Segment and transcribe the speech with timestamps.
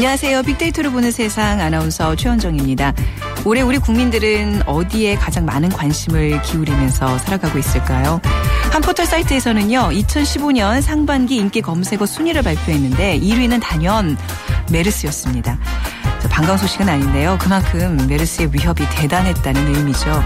[0.00, 0.44] 안녕하세요.
[0.44, 2.94] 빅데이터를 보는 세상 아나운서 최원정입니다.
[3.44, 8.18] 올해 우리 국민들은 어디에 가장 많은 관심을 기울이면서 살아가고 있을까요?
[8.72, 14.16] 한 포털 사이트에서는요, 2015년 상반기 인기 검색어 순위를 발표했는데 1위는 단연
[14.72, 15.58] 메르스였습니다.
[16.28, 17.38] 반가운 소식은 아닌데요.
[17.40, 20.22] 그만큼 메르스의 위협이 대단했다는 의미죠.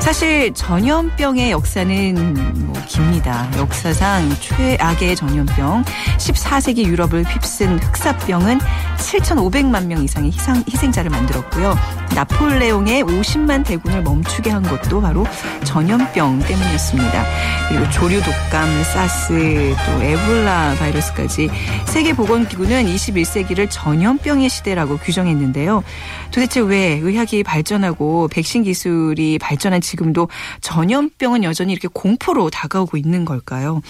[0.00, 3.48] 사실 전염병의 역사는 뭐 깁니다.
[3.58, 5.84] 역사상 최악의 전염병
[6.18, 8.58] 14세기 유럽을 휩쓴 흑사병은
[8.96, 11.76] 7,500만 명 이상의 희생, 희생자를 만들었고요.
[12.14, 15.26] 나폴레옹의 50만 대군을 멈추게 한 것도 바로
[15.64, 17.24] 전염병 때문이었습니다.
[17.68, 21.50] 그리고 조류 독감, 사스, 또 에볼라 바이러스까지
[21.86, 25.82] 세계보건기구는 21세기를 전염병의 시대라고 규정 했는데요.
[26.30, 30.28] 도대체 왜 의학이 발전하고 백신 기술이 발전한 지금도
[30.60, 33.80] 전염병은 여전히 이렇게 공포로 다가오고 있는 걸까요?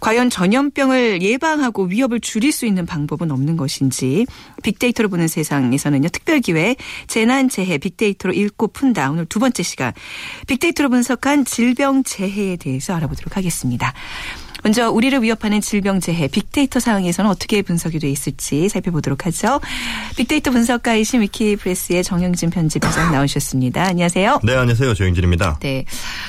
[0.00, 4.26] 과연 전염병을 예방하고 위협을 줄일 수 있는 방법은 없는 것인지
[4.62, 6.08] 빅데이터로 보는 세상에서는요.
[6.08, 6.76] 특별기회
[7.06, 9.10] 재난재해 빅데이터로 읽고 푼다.
[9.10, 9.92] 오늘 두 번째 시간
[10.46, 13.92] 빅데이터로 분석한 질병재해에 대해서 알아보도록 하겠습니다.
[14.62, 19.60] 먼저 우리를 위협하는 질병 재해 빅데이터 상황에서는 어떻게 분석이 돼 있을지 살펴보도록 하죠.
[20.16, 23.82] 빅데이터 분석가이신 위키프레스의 정영진 편집장 나오셨습니다.
[23.82, 24.40] 안녕하세요.
[24.42, 24.94] 네, 안녕하세요.
[24.94, 25.58] 정영진입니다.
[25.60, 25.84] 네.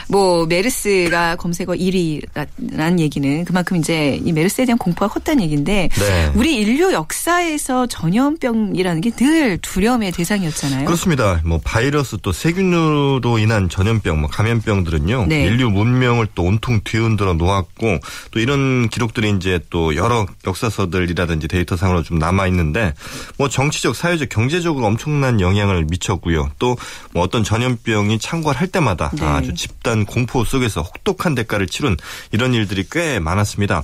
[0.09, 6.31] 뭐 메르스가 검색어 1위라는 얘기는 그만큼 이제 이 메르스에 대한 공포가 컸다는 얘기인데 네.
[6.35, 10.85] 우리 인류 역사에서 전염병이라는 게 늘 두려움의 대상이었잖아요.
[10.85, 11.39] 그렇습니다.
[11.45, 15.27] 뭐 바이러스 또 세균으로 인한 전염병, 뭐 감염병들은요.
[15.27, 15.45] 네.
[15.45, 17.99] 인류 문명을 또 온통 뒤흔들어 놓았고
[18.31, 22.93] 또 이런 기록들이 이제 또 여러 역사서들이라든지 데이터상으로 좀 남아 있는데
[23.37, 26.51] 뭐 정치적, 사회적, 경제적으로 엄청난 영향을 미쳤고요.
[26.59, 26.75] 또
[27.13, 29.25] 뭐 어떤 전염병이 창궐할 때마다 네.
[29.25, 31.97] 아주 집단 공포 속에서 혹독한 대가를 치른
[32.31, 33.83] 이런 일들이 꽤 많았습니다.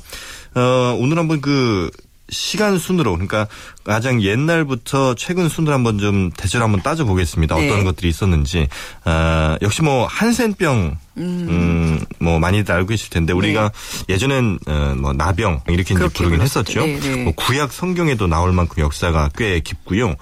[0.56, 1.90] 어, 오늘 한번 그
[2.32, 3.48] 시간 순으로 그러니까
[3.84, 7.56] 가장 옛날부터 최근 순으로 한번 좀 대체로 한번 따져 보겠습니다.
[7.56, 7.68] 네.
[7.70, 8.68] 어떤 것들이 있었는지.
[9.04, 11.48] 아, 역시 뭐 한센병 음.
[11.50, 13.72] 음, 뭐 많이들 알고 계실 텐데 우리가
[14.08, 14.14] 네.
[14.14, 16.86] 예전엔 어, 뭐 나병 이렇게 이제 부르긴 했었죠.
[16.86, 17.24] 네, 네.
[17.24, 20.16] 뭐 구약 성경에도 나올 만큼 역사가 꽤 깊고요.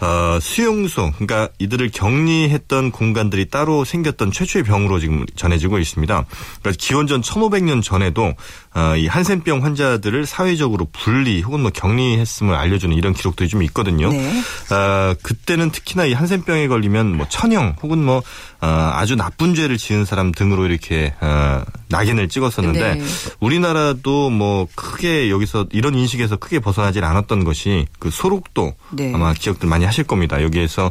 [0.00, 6.24] 어, 수용소 그러니까 이들을 격리했던 공간들이 따로 생겼던 최초의 병으로 지금 전해지고 있습니다.
[6.60, 8.34] 그러니까 기원전 1500년 전에도
[8.74, 14.10] 어, 이 한센병 환자들을 사회적으로 분리 혹은 뭐 격리했음을 알려주는 이런 기록들이 좀 있거든요.
[14.10, 14.40] 네.
[14.70, 18.22] 어, 그때는 특히나 이 한센병에 걸리면 뭐 천형 혹은 뭐
[18.60, 23.02] 어, 아주 나쁜 죄를 지은 사람 등으로 이렇게 어, 낙인을 찍었었는데 네.
[23.40, 29.12] 우리나라도 뭐 크게 여기서 이런 인식에서 크게 벗어나질 않았던 것이 그 소록도 네.
[29.14, 30.42] 아마 기억들 많이 하실 겁니다.
[30.42, 30.90] 여기에서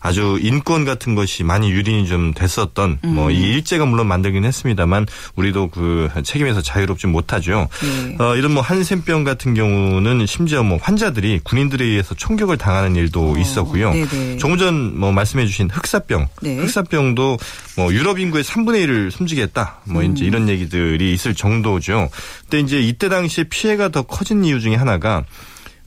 [0.00, 3.14] 아주 인권 같은 것이 많이 유린이 좀 됐었던 뭐 음.
[3.14, 5.06] 뭐이 일제가 물론 만들긴 했습니다만
[5.36, 7.68] 우리도 그 책임에서 자유롭지 못하죠.
[7.82, 8.16] 네.
[8.22, 13.38] 어, 이런 뭐 한센병 같은 경우는 심지어 뭐 환자들이 군인들에 의해서 총격을 당하는 일도 어.
[13.38, 13.92] 있었고요.
[13.92, 14.36] 네네.
[14.36, 16.28] 조금 전 뭐 말씀해 주신 흑사병.
[16.42, 16.56] 네.
[16.56, 17.38] 흑사병도
[17.76, 19.80] 뭐 유럽 인구의 3분의 1을 숨지게 했다.
[19.84, 20.12] 뭐 음.
[20.12, 22.10] 이제 이런 얘기들이 있을 정도죠.
[22.42, 25.24] 근데 이제 이때 당시에 피해가 더 커진 이유 중에 하나가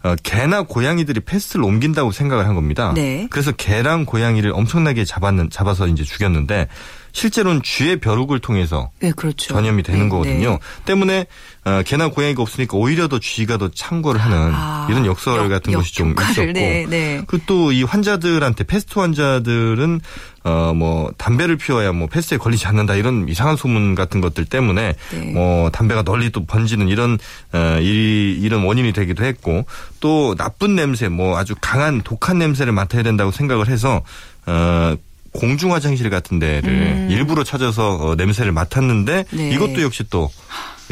[0.04, 2.94] 어, 개나 고양이들이 페스트를 옮긴다고 생각을 한 겁니다.
[2.94, 3.28] 네.
[3.30, 6.68] 그래서 개랑 고양이를 엄청나게 잡았는 잡아서 이제 죽였는데
[7.14, 9.54] 실제로는 쥐의 벼룩을 통해서 네, 그렇죠.
[9.54, 10.50] 전염이 되는 네, 거거든요.
[10.50, 10.60] 네.
[10.86, 11.26] 때문에
[11.64, 15.72] 어, 개나 고양이가 없으니까 오히려 더 쥐가 더 창궐을 하는 아, 이런 역설 역, 같은
[15.74, 17.22] 역, 것이 좀 역할을, 있었고 네, 네.
[17.26, 20.02] 그또 이 환자들한테 페스트 환자들은
[20.44, 25.20] 어 뭐 담배를 피워야 뭐 페스트에 걸리지 않는다 이런 이상한 소문 같은 것들 때문에 네.
[25.32, 27.18] 뭐 담배가 널리 또 번지는 이런
[27.54, 29.66] 어 이, 이런 원인이 되기도 했고
[30.00, 34.02] 또 나쁜 냄새 뭐 아주 강한 독한 냄새를 맡아야 된다고 생각을 해서
[34.46, 34.96] 어
[35.34, 37.08] 공중 화장실 같은 데를 음.
[37.12, 39.50] 일부러 찾아서 어, 냄새를 맡았는데 네.
[39.52, 40.32] 이것도 역시 또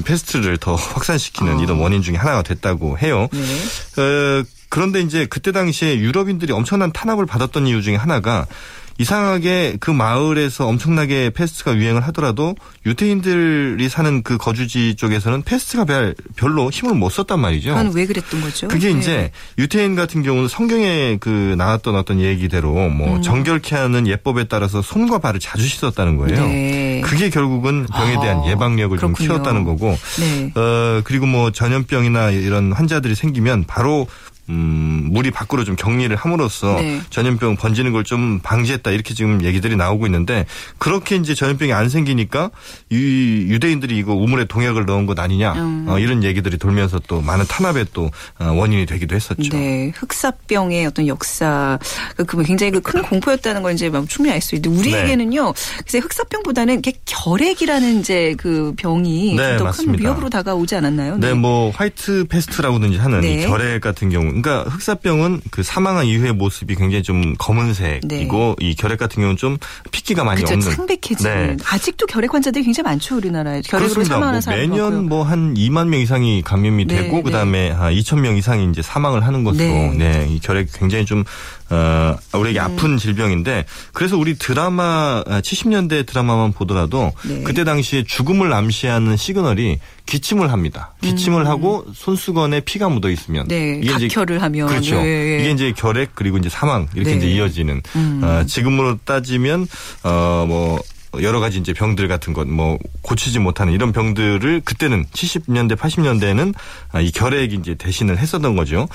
[0.04, 1.62] 페스트를 더 확산시키는 어.
[1.62, 3.28] 이런 원인 중에 하나가 됐다고 해요.
[3.32, 4.02] 네.
[4.02, 8.48] 어, 그런데 이제 그때 당시에 유대인들이 엄청난 탄압을 받았던 이유 중에 하나가
[8.98, 12.56] 이상하게 그 마을에서 엄청나게 페스트가 유행을 하더라도
[12.86, 15.86] 유태인들이 사는 그 거주지 쪽에서는 패스트가
[16.36, 17.70] 별로 힘을 못 썼단 말이죠.
[17.70, 18.68] 그건 왜 그랬던 거죠?
[18.68, 19.00] 그게 네.
[19.00, 23.22] 이제 유태인 같은 경우는 성경에 그 나왔던 어떤 얘기대로 뭐 음.
[23.22, 26.46] 정결케 하는 예법에 따라서 손과 발을 자주 씻었다는 거예요.
[26.46, 27.02] 네.
[27.04, 29.16] 그게 결국은 병에 대한 아, 예방력을 그렇군요.
[29.18, 29.98] 좀 키웠다는 거고.
[30.20, 30.52] 네.
[30.56, 34.08] 어 그리고 뭐 전염병이나 이런 환자들이 생기면 바로
[34.50, 37.02] 음, 물이 밖으로 좀 격리를 함으로써 네.
[37.10, 40.46] 전염병 번지는 걸 좀 방지했다 이렇게 지금 얘기들이 나오고 있는데
[40.80, 42.50] 그렇게 이제 전염병이 안 생기니까
[42.92, 45.86] 유, 유대인들이 이거 우물에 동약을 넣은 것 아니냐 음.
[45.88, 48.10] 어, 이런 얘기들이 돌면서 또 많은 탄압의 또
[48.40, 49.50] 어, 원인이 되기도 했었죠.
[49.52, 51.78] 네, 흑사병의 어떤 역사
[52.16, 55.54] 그 굉장히 그 큰 공포였다는 걸 이제 충분히 알 수 있는데 우리에게는요,
[55.84, 61.18] 글쎄 흑사병보다는 결핵이라는 이제 그 병이 네, 더큰 위협으로 다가오지 않았나요?
[61.18, 61.28] 네.
[61.28, 63.46] 네, 뭐 화이트 패스트라고든지 하는 네.
[63.48, 64.31] 결핵 같은 경우.
[64.42, 68.68] 그러니까 흑사병은 그 사망한 이후의 모습이 굉장히 좀 검은색이고 네.
[68.68, 69.58] 이 결핵 같은 경우는 좀
[69.92, 70.72] 핏기가 많이 그쵸, 없는.
[70.72, 71.58] 창백해지는.
[71.58, 71.64] 네.
[71.66, 73.62] 아직도 결핵 환자들이 굉장히 많죠 우리나라에.
[73.62, 77.22] 결핵으로 사망하는 뭐 사람 매년 뭐 한 2만 명 이상이 감염이 네, 되고 네.
[77.24, 79.94] 그다음에 한 2천 명 이상이 이제 사망을 하는 것으로 네.
[79.98, 81.24] 네, 이 결핵 굉장히 좀
[81.72, 82.66] 어, 우리에게 음.
[82.66, 87.44] 아픈 질병인데 그래서 우리 드라마 70년대 아, 드라마만 보더라도 네.
[87.44, 90.94] 그때 당시에 죽음을 암시하는 시그널이 기침을 합니다.
[91.02, 91.48] 기침을 음.
[91.48, 94.96] 하고 손수건에 피가 묻어 있으면 네, 이게 각혈을 하면 그렇죠.
[94.96, 95.40] 네.
[95.40, 97.18] 이게 이제 결핵 그리고 이제 사망 이렇게 네.
[97.18, 98.22] 이제 이어지는 음.
[98.24, 99.68] 어, 지금으로 따지면
[100.04, 100.82] 어뭐
[101.20, 106.54] 여러 가지 이제 병들 같은 것, 뭐 고치지 못하는 이런 병들을 그때는 70년대, 80년대에는
[106.92, 108.88] 아, 이 결핵이 이제 대신을 했었던 거죠.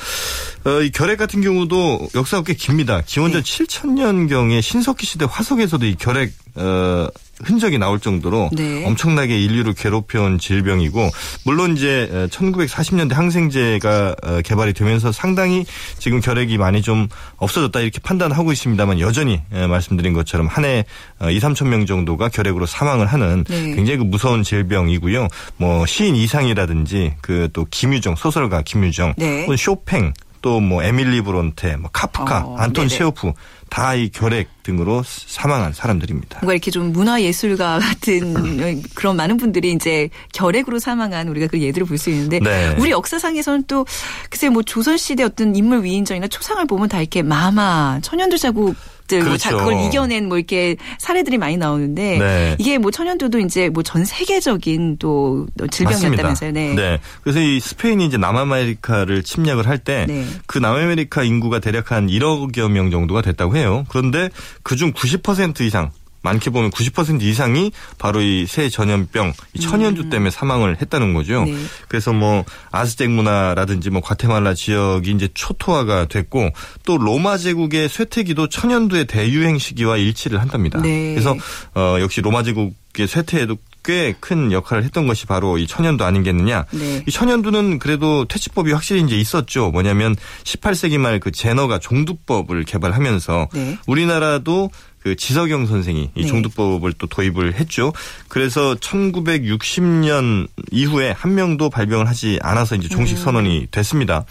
[0.64, 3.02] 어, 이 결핵 같은 경우도 역사가 꽤 깁니다.
[3.04, 3.64] 기원전 네.
[3.64, 7.08] 7000년경에 신석기 시대 화석에서도 이 결핵 어,
[7.42, 8.84] 흔적이 나올 정도로 네.
[8.86, 11.10] 엄청나게 인류를 괴롭혀온 질병이고
[11.44, 15.64] 물론 이제 1940년대 항생제가 어, 개발이 되면서 상당히
[15.98, 20.84] 지금 결핵이 많이 좀 없어졌다 이렇게 판단하고 있습니다만 여전히 말씀드린 것처럼 한 해
[21.20, 23.74] 2, 어, 3천 명 정도가 결핵으로 사망을 하는 네.
[23.74, 25.28] 굉장히 그 무서운 질병이고요.
[25.58, 29.46] 뭐 시인 이상이라든지 그 또 김유정 소설가 김유정, 네.
[29.56, 30.12] 쇼팽
[30.42, 32.98] 또 뭐 에밀리 브론테, 뭐 카프카, 어, 안톤 네네.
[32.98, 33.32] 체오프
[33.68, 36.38] 다 이 결핵 등으로 사망한 사람들입니다.
[36.40, 41.86] 뭔가 이렇게 좀 문화 예술가 같은 그런 많은 분들이 이제 결핵으로 사망한 우리가 그 예들을
[41.86, 42.74] 볼 수 있는데 네.
[42.78, 43.84] 우리 역사상에서는 또
[44.30, 48.76] 글쎄 뭐 조선 시대 어떤 인물 위인전이나 초상을 보면 다 이렇게 마마 천연두 자국
[49.06, 49.50] 것들 그렇죠.
[49.52, 52.56] 뭐 그걸 이겨낸 뭐 이렇게 사례들이 많이 나오는데 네.
[52.58, 56.50] 이게 뭐 천연두도 이제 뭐 전 세계적인 또 질병이었다면서요.
[56.50, 56.74] 네.
[56.74, 56.98] 네.
[57.22, 60.26] 그래서 이 스페인이 이제 남아메리카를 침략을 할 때그 네.
[60.46, 63.86] 그 남아메리카 인구가 대략 한 1억여 명 정도가 됐다고 해요.
[63.88, 64.28] 그런데
[64.64, 70.10] 그중 90% 이상 많게 보면 90% 이상이 바로 이 새 전염병, 이 천연두 음.
[70.10, 71.44] 때문에 사망을 했다는 거죠.
[71.44, 71.54] 네.
[71.88, 76.50] 그래서 뭐 아스텍 문화라든지 뭐 과테말라 지역이 이제 초토화가 됐고
[76.84, 80.80] 또 로마 제국의 쇠퇴기도 천연두의 대유행 시기와 일치를 한답니다.
[80.80, 81.12] 네.
[81.14, 81.36] 그래서
[81.74, 86.66] 어 역시 로마 제국의 쇠퇴에도 꽤 큰 역할을 했던 것이 바로 이 천연두 아니겠느냐.
[86.72, 87.04] 네.
[87.06, 89.70] 이 천연두는 그래도 퇴치법이 확실히 이제 있었죠.
[89.70, 93.78] 뭐냐면 18세기 말 그 제너가 종두법을 개발하면서 네.
[93.86, 96.26] 우리나라도 그 지석영 선생이 이 네.
[96.26, 97.92] 종두법을 또 도입을 했죠.
[98.28, 103.22] 그래서 1960년 이후에 한 명도 발병을 하지 않아서 이제 종식 음.
[103.22, 104.24] 선언이 됐습니다.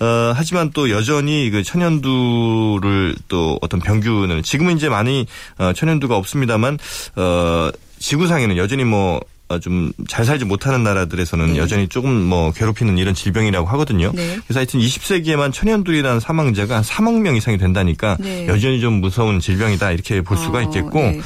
[0.00, 5.26] 어, 하지만 또 여전히 그 천연두를 또 어떤 병균을 지금은 이제 많이
[5.58, 6.78] 어, 천연두가 없습니다만
[7.16, 11.58] 어, 지구상에는 여전히 뭐 어, 좀잘 살지 못하는 나라들에서는 네.
[11.58, 14.10] 여전히 조금 뭐 괴롭히는 이런 질병이라고 하거든요.
[14.12, 14.38] 네.
[14.44, 18.48] 그래서 하여튼 20세기에만 천연두리라는 사망자가 한 3억 명 이상이 된다니까 네.
[18.48, 21.20] 여전히 좀 무서운 질병이다 이렇게 볼 수가 어, 있겠고 네.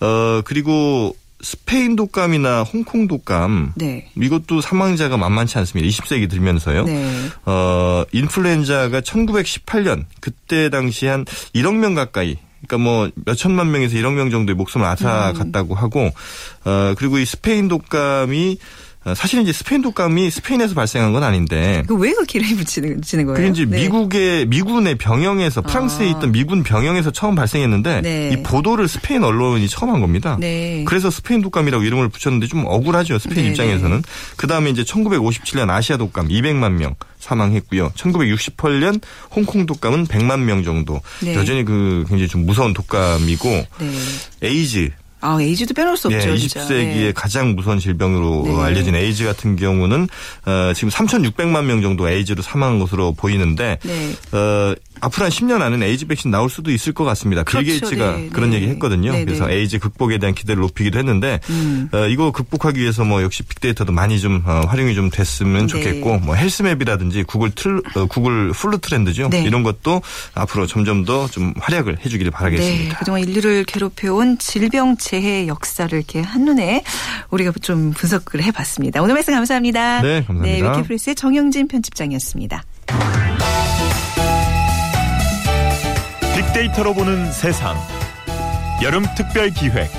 [0.00, 4.10] 어 그리고 스페인 독감이나 홍콩 독감 네.
[4.20, 5.88] 이것도 사망자가 만만치 않습니다.
[5.88, 6.84] 20세기 들면서요.
[6.84, 7.10] 네.
[7.46, 12.36] 어 인플루엔자가 1918년 그때 당시 한 1억 명 가까이
[12.66, 15.78] 그러니까 뭐 몇천만 명에서 1억 명 정도의 목숨을 앗아갔다고 음.
[15.78, 16.10] 하고
[16.64, 18.58] 어 그리고 이 스페인 독감이 어,
[19.16, 21.82] 사실은 이제 스페인 독감이 스페인에서 발생한 건 아닌데.
[21.88, 23.36] 왜 그렇게 이름이 붙이는, 붙이는 거예요?
[23.36, 23.82] 그게 이제 네.
[23.82, 26.10] 미국의, 미군의 병영에서, 프랑스에 아.
[26.10, 28.30] 있던 미군 병영에서 처음 발생했는데, 네.
[28.32, 30.36] 이 보도를 스페인 언론이 처음 한 겁니다.
[30.38, 30.84] 네.
[30.86, 33.96] 그래서 스페인 독감이라고 이름을 붙였는데 좀 억울하죠, 스페인 네, 입장에서는.
[33.96, 34.02] 네.
[34.36, 37.90] 그 다음에 이제 1957년 아시아 독감 200만 명 사망했고요.
[37.96, 39.00] 1968년
[39.34, 41.00] 홍콩 독감은 100만 명 정도.
[41.20, 41.34] 네.
[41.34, 43.66] 여전히 그 굉장히 좀 무서운 독감이고,
[44.42, 44.90] 에이즈,
[45.22, 46.18] 아, 에이즈도 빼놓을 수 없죠.
[46.18, 47.12] 네, 20세기의 네.
[47.12, 48.60] 가장 무서운 질병으로 네.
[48.60, 50.08] 알려진 에이즈 같은 경우는
[50.46, 54.12] 어, 지금 3,600만 명 정도 에이즈로 사망한 것으로 보이는데 네.
[54.36, 57.42] 어, 앞으로 한 10년 안에는 에이즈 백신 나올 수도 있을 것 같습니다.
[57.42, 57.64] 그렇죠.
[57.66, 58.28] 빌 게이츠가 네.
[58.32, 58.56] 그런 네.
[58.56, 59.12] 얘기 했거든요.
[59.12, 59.24] 네.
[59.24, 59.56] 그래서 네.
[59.56, 61.88] 에이즈 극복에 대한 기대를 높이기도 했는데 음.
[61.92, 65.66] 어, 이거 극복하기 위해서 뭐 역시 빅데이터도 많이 좀 어, 활용이 좀 됐으면 네.
[65.66, 69.28] 좋겠고 뭐 HealthMap이라든지 구글 틀 어, 구글 Flu Trend죠.
[69.28, 69.42] 네.
[69.42, 70.02] 이런 것도
[70.34, 72.98] 앞으로 점점 더 좀 활약을 해주기를 바라겠습니다.
[72.98, 76.84] 그동안 인류를 괴롭혀온 질병 재해 역사를 이렇게 한눈에
[77.30, 79.02] 우리가 좀 분석을 해봤습니다.
[79.02, 80.02] 오늘 말씀 감사합니다.
[80.02, 80.72] 네, 감사합니다.
[80.72, 82.62] 네, 위키프레스의 정영진 편집장이었습니다.
[86.52, 87.74] 빅데이터로 보는 세상.
[88.82, 89.90] 여름 특별 기획.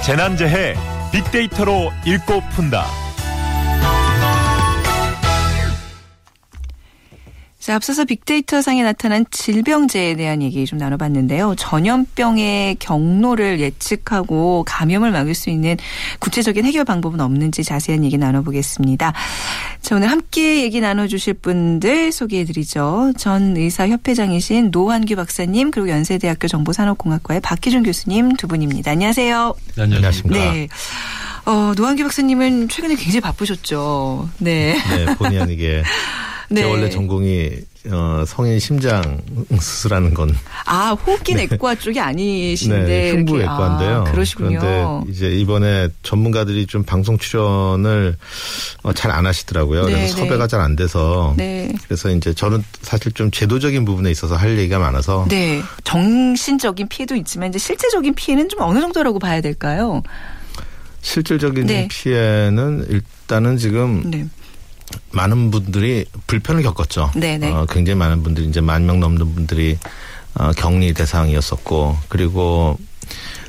[0.00, 0.74] 재난재해
[1.10, 2.84] 빅데이터로 읽고 푼다.
[7.66, 11.56] 자, 앞서서 빅데이터 상에 나타난 질병에 대한 얘기 좀 나눠봤는데요.
[11.58, 15.76] 전염병의 경로를 예측하고 감염을 막을 수 있는
[16.20, 19.12] 구체적인 해결 방법은 없는지 자세한 얘기 나눠보겠습니다.
[19.80, 23.14] 자, 오늘 함께 얘기 나눠주실 분들 소개해드리죠.
[23.16, 28.92] 전 의사협회장이신 노환규 박사님 그리고 연세대학교 정보산업공학과의 박희준 교수님 두 분입니다.
[28.92, 29.54] 안녕하세요.
[29.74, 30.38] 네, 안녕하십니까.
[30.38, 30.68] 네.
[31.46, 34.28] 어, 노환규 박사님은 최근에 굉장히 바쁘셨죠.
[34.38, 34.76] 네.
[34.88, 35.82] 네, 본의 아니게
[36.48, 36.62] 네.
[36.62, 37.50] 제 원래 전공이
[37.88, 39.20] 어, 성인 심장
[39.60, 40.34] 수술하는 건.
[40.64, 42.84] 아, 호흡기 내과 쪽이 아니신데.
[42.84, 43.96] 네, 흉부 내과인데요.
[43.98, 44.58] 아, 그러시군요.
[44.58, 48.16] 그런데 이제 이번에 전문가들이 좀 방송 출연을
[48.82, 49.84] 어, 잘 안 하시더라고요.
[49.86, 50.22] 네, 그래서 네.
[50.22, 51.34] 섭외가 잘 안 돼서.
[51.36, 51.72] 네.
[51.84, 55.26] 그래서 이제 저는 사실 좀 제도적인 부분에 있어서 할 얘기가 많아서.
[55.28, 55.62] 네.
[55.84, 60.02] 정신적인 피해도 있지만 이제 실제적인 피해는 좀 어느 정도라고 봐야 될까요?
[61.02, 61.86] 실질적인 네.
[61.88, 64.26] 피해는 일단은 지금 네.
[65.12, 67.10] 많은 분들이 불편을 겪었죠.
[67.14, 67.50] 네네.
[67.50, 69.78] 어, 굉장히 많은 분들이 이제 만 명 넘는 분들이
[70.34, 72.78] 어, 격리 대상이었었고 그리고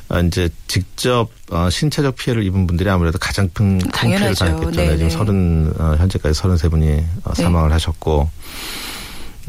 [0.10, 4.72] 어, 이제 직접 어, 신체적 피해를 입은 분들이 아무래도 가장 큰, 큰 피해를 당했겠죠.
[4.72, 4.96] 네네.
[4.98, 7.44] 지금 서른 어, 현재까지 서른 세 분이 어, 네.
[7.44, 7.74] 사망을 네.
[7.74, 8.29] 하셨고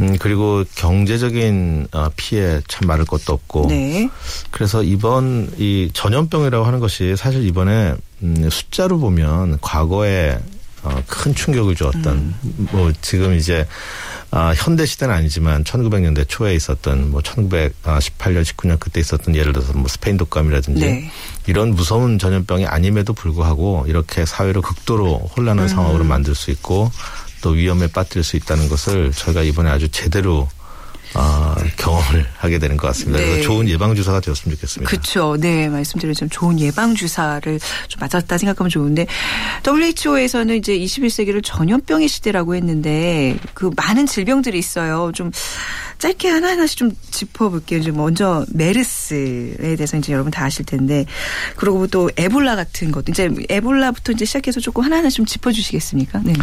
[0.01, 3.67] 음, 그리고 경제적인 어, 피해 참 말할 것도 없고.
[3.69, 4.09] 네.
[4.51, 10.39] 그래서 이번 이 전염병이라고 하는 것이 사실 이번에 음, 숫자로 보면 과거에
[10.83, 12.69] 어, 큰 충격을 주었던 음.
[12.71, 13.67] 뭐 지금 이제
[14.31, 19.89] 아, 현대 시대는 아니지만 1900년대 초에 있었던 뭐 1918년 19년 그때 있었던 예를 들어서 뭐
[19.89, 21.11] 스페인 독감이라든지 네.
[21.47, 25.69] 이런 무서운 전염병이 아님에도 불구하고 이렇게 사회를 극도로 혼란한 음.
[25.69, 26.91] 상황으로 만들 수 있고
[27.41, 30.49] 또 위험에 빠뜨릴 수 있다는 것을 저희가 이번에 아주 제대로
[31.15, 33.19] 아, 경험을 하게 되는 것 같습니다.
[33.19, 33.27] 네.
[33.27, 34.91] 그래서 좋은 예방 주사가 되었으면 좋겠습니다.
[34.91, 35.37] 그렇죠.
[35.39, 39.07] 네, 말씀드린 좀 좋은 예방 주사를 좀 맞았다 생각하면 좋은데
[39.67, 45.11] WHO에서는 이제 21세기를 전염병의 시대라고 했는데 그 많은 질병들이 있어요.
[45.15, 45.31] 좀
[45.99, 47.81] 짧게 하나 하나씩 좀 짚어볼게요.
[47.81, 51.05] 이제 먼저 메르스에 대해서 이제 여러분 다 아실 텐데
[51.57, 56.21] 그리고 또 에볼라 같은 것도 이제 에볼라부터 이제 시작해서 조금 하나 하나 좀 짚어주시겠습니까?
[56.25, 56.35] 네.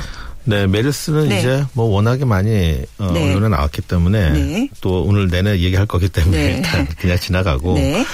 [0.45, 1.39] 네, 메르스는 네.
[1.39, 3.33] 이제 뭐 워낙에 많이 어, 네.
[3.33, 4.69] 언론에 나왔기 때문에 네.
[4.79, 6.55] 또 오늘 내내 얘기할 거기 때문에 네.
[6.57, 8.05] 일단 그냥 지나가고 네.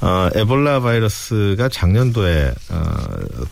[0.00, 2.84] 어, 에볼라 바이러스가 작년도에 어,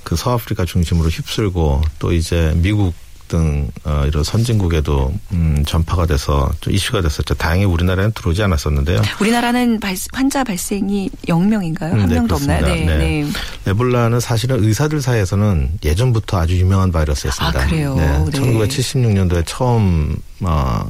[0.02, 2.94] 그 서아프리카 중심으로 휩쓸고 또 이제 미국
[3.30, 7.34] 등 어, 이런 선진국에도 음, 전파가 돼서 좀 이슈가 됐었죠.
[7.34, 9.00] 다행히 우리나라는 들어오지 않았었는데요.
[9.20, 11.90] 우리나라는 발, 환자 발생이 0명인가요?
[11.92, 12.66] 한 음, 네, 명도 없나요?
[12.66, 12.96] 네, 네.
[12.98, 13.26] 네.
[13.68, 17.60] 에볼라는 사실은 의사들 사이에서는 예전부터 아주 유명한 바이러스였습니다.
[17.62, 17.94] 아, 그래요?
[17.94, 20.88] 네, 1976년도에 처음 어,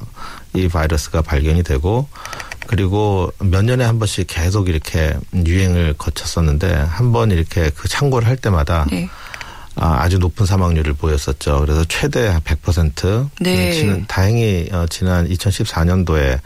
[0.54, 2.09] 이 바이러스가 발견이 되고
[2.66, 8.37] 그리고 몇 년에 한 번씩 계속 이렇게 유행을 거쳤었는데 한 번 이렇게 그 창고를 할
[8.37, 9.09] 때마다 네.
[9.80, 11.60] 아, 아주 높은 사망률을 보였었죠.
[11.60, 13.30] 그래서 최대 100%.
[13.40, 13.72] 네.
[13.72, 16.38] 지난, 다행히 어, 지난 2014년도에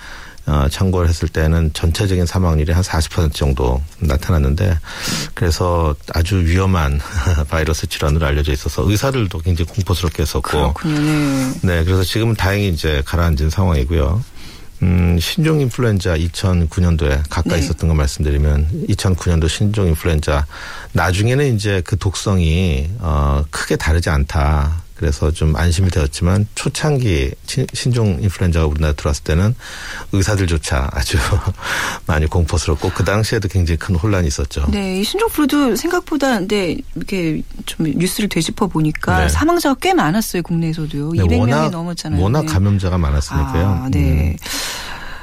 [0.46, 4.78] 어, 참고를 했을 때는 전체적인 사망률이 한 40% 정도 나타났는데
[5.32, 7.00] 그래서 아주 위험한
[7.48, 11.00] 바이러스 질환으로 알려져 있어서 의사들도 굉장히 공포스럽게 했었고 그렇군요.
[11.00, 11.52] 네.
[11.62, 14.22] 네, 그래서 지금은 다행히 이제 가라앉은 상황이고요.
[14.84, 17.64] 음, 신종 인플루엔자 2009년도에 가까이 네.
[17.64, 20.46] 있었던 거 말씀드리면 2009년도 신종 인플루엔자
[20.92, 24.83] 나중에는 이제 그 독성이 어 크게 다르지 않다.
[24.96, 27.32] 그래서 좀 안심이 되었지만 초창기
[27.72, 29.54] 신종 인플루엔자가 우리나라 들어왔을 때는
[30.12, 31.18] 의사들조차 아주
[32.06, 34.66] 많이 공포스럽고 그 당시에도 굉장히 큰 혼란이 있었죠.
[34.70, 39.28] 네, 이 신종 플루도 생각보다 네, 이렇게 좀 뉴스를 되짚어 보니까 네.
[39.28, 41.12] 사망자가 꽤 많았어요 국내에서도요.
[41.12, 42.22] 네, 200명이 워낙, 넘었잖아요.
[42.22, 42.46] 워낙 네.
[42.52, 43.66] 감염자가 많았으니까요.
[43.84, 43.98] 아, 네.
[43.98, 44.36] 음.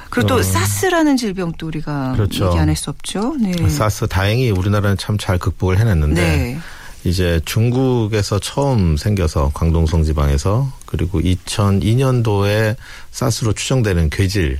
[0.09, 0.43] 그리고 또 어.
[0.43, 2.47] 사스라는 질병도 우리가 그렇죠.
[2.47, 3.37] 얘기 안 할 수 없죠.
[3.39, 3.53] 네.
[3.69, 6.59] 사스 다행히 우리나라는 참 잘 극복을 해냈는데 네.
[7.03, 12.75] 이제 중국에서 처음 생겨서 광동성 지방에서 그리고 2002년도에
[13.11, 14.57] 사스로 추정되는 괴질이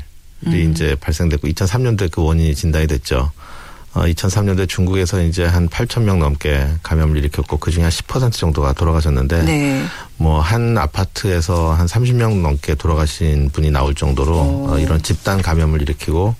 [0.48, 0.72] 음.
[0.72, 3.32] 이제 발생됐고 2003년도에 그 원인이 진단이 됐죠.
[3.94, 8.74] 어, 2003년도에 중국에서 이제 한 8천 명 넘게 감염을 일으켰고 그 중에 한 10% 정도가
[8.74, 9.84] 돌아가셨는데 네.
[10.16, 16.36] 뭐한 아파트에서 한 30명 넘게 돌아가신 분이 나올 정도로 어, 이런 집단 감염을 일으키고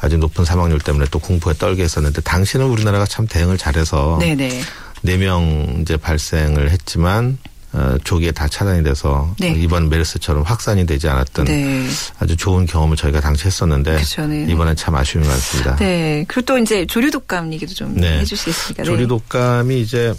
[0.00, 4.60] 아주 높은 사망률 때문에 또 공포에 떨게 했었는데 당시는 우리나라가 참 대응을 잘해서 네네.
[5.04, 7.38] 4명 이제 발생을 했지만
[7.72, 9.50] 어, 조기에 다 차단이 돼서 네.
[9.50, 11.86] 이번 메르스처럼 확산이 되지 않았던 네.
[12.18, 14.46] 아주 좋은 경험을 저희가 당시 했었는데 그쵸, 네.
[14.48, 15.76] 이번엔 참 아쉬움이 많습니다.
[15.76, 16.24] 네.
[16.26, 18.20] 그리고 또 이제 조류독감 얘기도 좀 네.
[18.20, 18.82] 해주시겠습니까?
[18.82, 18.86] 네.
[18.86, 20.14] 조류독감이 이제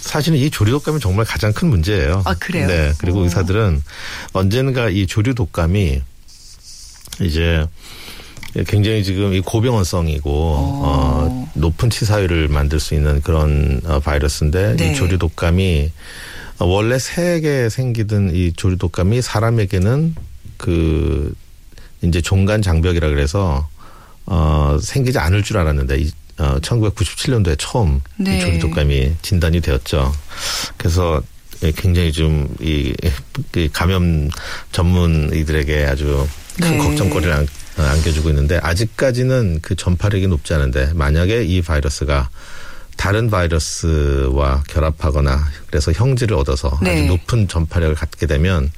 [0.00, 2.22] 사실은 이 조류독감이 정말 가장 큰 문제예요.
[2.26, 2.66] 아 그래요?
[2.66, 2.92] 네.
[2.98, 3.24] 그리고 오.
[3.24, 3.82] 의사들은
[4.32, 6.02] 언젠가 이 조류독감이
[7.22, 7.66] 이제
[8.66, 14.90] 굉장히 지금 이 고병원성이고 어, 높은 치사율을 만들 수 있는 그런 어, 바이러스인데 네.
[14.90, 15.90] 이 조류 독감이
[16.58, 20.14] 원래 새에게 생기던 이 조류 독감이 사람에게는
[20.56, 21.32] 그
[22.02, 23.68] 이제 종간 장벽이라 그래서
[24.26, 28.36] 어 생기지 않을 줄 알았는데 이 어, 1997년도에 처음 네.
[28.36, 30.12] 이 조류 독감이 진단이 되었죠.
[30.76, 31.22] 그래서
[31.76, 32.94] 굉장히 좀이
[33.72, 34.30] 감염
[34.72, 36.26] 전문의들에게 아주
[36.60, 36.78] 큰 네.
[36.78, 37.32] 걱정거리를
[37.80, 42.30] 안, 안겨주고 있는데 아직까지는 그 전파력이 높지 않은데 만약에 이 바이러스가
[42.96, 46.92] 다른 바이러스와 결합하거나 그래서 형질을 얻어서 네.
[46.92, 48.70] 아주 높은 전파력을 갖게 되면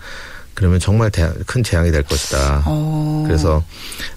[0.55, 1.11] 그러면 정말
[1.47, 2.63] 큰 재앙이 될 것이다.
[2.67, 3.25] 어.
[3.27, 3.63] 그래서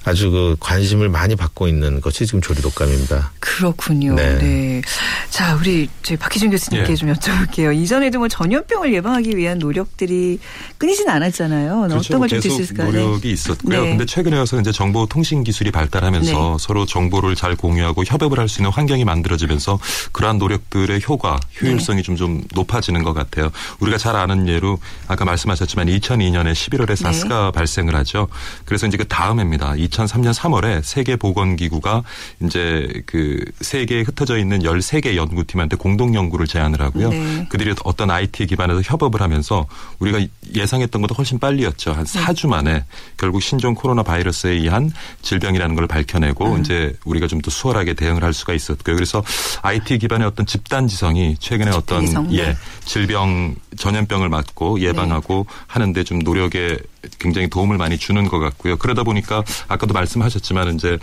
[0.04, 3.32] 아주 그 관심을 많이 받고 있는 것이 지금 조류 독감입니다.
[3.40, 4.16] 그렇군요.
[4.16, 4.38] 네.
[4.38, 4.82] 네.
[5.30, 6.96] 자, 우리 저희 박희준 교수님께 네.
[6.96, 7.76] 좀 여쭤볼게요.
[7.76, 10.40] 이전에도 뭐 전염병을 예방하기 위한 노력들이
[10.78, 11.88] 끊이진 않았잖아요.
[11.88, 11.98] 그렇죠.
[11.98, 12.92] 어떤 걸좀 드실 수 있을까요?
[12.92, 13.82] 노력이 있었고요.
[13.84, 13.90] 네.
[13.90, 16.58] 근데 최근에 와서 이제 정보 통신 기술이 발달하면서 네.
[16.60, 19.80] 서로 정보를 잘 공유하고 협업을 할 수 있는 환경이 만들어지면서
[20.12, 23.50] 그러한 노력들의 효과, 효율성이 좀, 좀 높아지는 것 같아요.
[23.80, 24.78] 우리가 잘 아는 예로
[25.08, 28.28] 아까 말씀하셨지만 2002 년에 11월에 사스가 발생을 하죠.
[28.66, 29.74] 그래서 이제 그 다음 해입니다.
[29.74, 32.04] 2003년 3월에 세계 보건기구가
[32.44, 37.10] 이제 그 세계에 흩어져 있는 13개 연구팀한테 공동 연구를 제안을 하고요.
[37.10, 37.48] 네.
[37.50, 39.66] 그들이 어떤 IT 기반에서 협업을 하면서
[40.00, 40.20] 우리가
[40.54, 41.94] 예상했던 것도 훨씬 빨리였죠.
[41.94, 42.20] 한 네.
[42.22, 42.84] 4주 만에
[43.18, 44.92] 결국 신종 코로나 바이러스에 의한
[45.22, 46.62] 질병이라는 걸 밝혀내고 음.
[46.62, 48.96] 이제 우리가 좀 더 수월하게 대응을 할 수가 있었고요.
[48.96, 49.24] 그래서
[49.62, 52.58] IT 기반의 어떤 집단 지성이 최근에 어떤 지성, 예 네.
[52.86, 55.56] 질병 전염병을 막고 예방하고 네.
[55.68, 56.78] 하는데 좀 노력에
[57.20, 58.78] 굉장히 도움을 많이 주는 것 같고요.
[58.78, 60.98] 그러다 보니까 아까도 말씀하셨지만 이제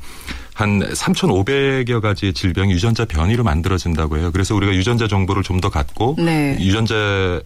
[0.54, 4.30] 한 3,500여 가지 질병 유전자 변이로 만들어진다고 해요.
[4.32, 6.56] 그래서 우리가 유전자 정보를 좀 더 갖고 네.
[6.58, 7.40] 유전자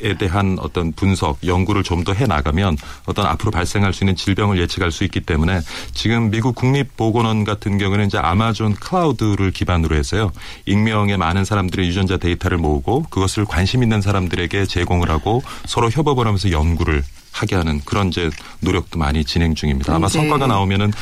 [0.00, 2.76] 에 대한 어떤 분석, 연구를 좀 더 해 나가면
[3.06, 5.60] 어떤 앞으로 발생할 수 있는 질병을 예측할 수 있기 때문에
[5.92, 10.30] 지금 미국 국립보건원 같은 경우는 이제 아마존 클라우드를 기반으로 해서요.
[10.66, 16.50] 익명의 많은 사람들의 유전자 데이터를 모으고 그것을 관심 있는 사람들에게 제공을 하고 서로 협업을 하면서
[16.50, 17.02] 연구를
[17.40, 18.30] 하게 하는 그런 이제
[18.60, 19.94] 노력도 많이 진행 중입니다.
[19.94, 20.14] 아마 네.
[20.18, 20.92] 성과가 나오면은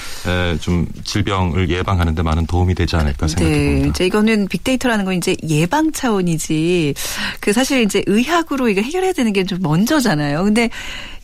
[0.60, 3.64] 좀 질병을 예방하는 데 많은 도움이 되지 않을까 생각해 네.
[3.66, 3.88] 봅니다.
[3.88, 6.94] 이제 이거는 빅데이터라는 건 이제 예방 차원이지
[7.40, 10.42] 그 사실 이제 의학으로 이거 해결해야 되는 게 좀 먼저잖아요.
[10.42, 10.70] 근데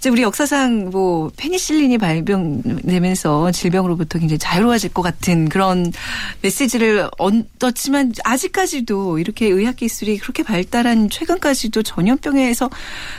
[0.02, 5.92] 이제 우리 역사상 뭐 페니실린이 발병되면서 질병으로부터 굉장히 자유로워질 것 같은 그런
[6.40, 12.68] 메시지를 얻었지만 아직까지도 이렇게 의학 기술이 그렇게 발달한 최근까지도 전염병에서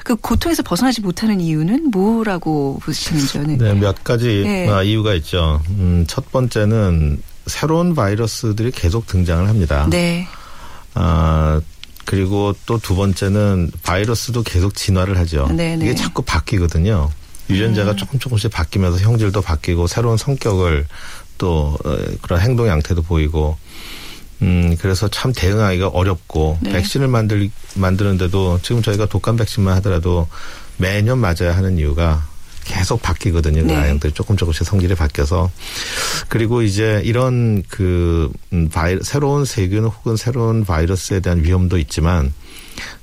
[0.03, 3.43] 그 고통에서 벗어나지 못하는 이유는 뭐라고 보시는지요?
[3.43, 4.67] 네, 네 몇 가지 네.
[4.67, 5.61] 아, 이유가 있죠.
[5.69, 9.87] 음, 첫 번째는 새로운 바이러스들이 계속 등장을 합니다.
[9.89, 10.27] 네.
[10.95, 11.61] 아,
[12.05, 15.47] 그리고 또 두 번째는 바이러스도 계속 진화를 하죠.
[15.47, 15.85] 네네.
[15.85, 17.09] 이게 자꾸 바뀌거든요.
[17.49, 17.97] 유전자가 음.
[17.97, 20.85] 조금 조금씩 바뀌면서 형질도 바뀌고 새로운 성격을
[21.37, 23.57] 또 어, 그런 행동 양태도 보이고
[24.41, 26.71] 음 그래서 참 대응하기가 어렵고 네.
[26.71, 30.27] 백신을 만들 만드는데도 지금 저희가 독감 백신만 하더라도
[30.77, 32.25] 매년 맞아야 하는 이유가
[32.65, 33.61] 계속 바뀌거든요.
[33.61, 33.75] 그 네.
[33.75, 35.51] 아형들이 조금 조금씩 성질이 바뀌어서
[36.29, 42.33] 그리고 이제 이런 그 음, 바이, 새로운 세균 혹은 새로운 바이러스에 대한 위험도 있지만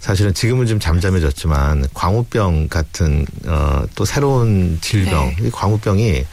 [0.01, 5.47] 사실은 지금은 좀 잠잠해졌지만 광우병 같은 어또 새로운 질병, 네.
[5.47, 6.25] 이 광우병이